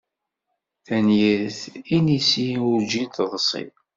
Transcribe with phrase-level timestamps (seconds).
[0.85, 1.59] Tanyirt
[1.95, 3.63] inisi urǧin teḍsi.